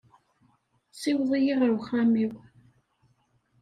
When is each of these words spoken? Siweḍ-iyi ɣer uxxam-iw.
Siweḍ-iyi 0.91 1.53
ɣer 1.59 1.69
uxxam-iw. 1.77 2.33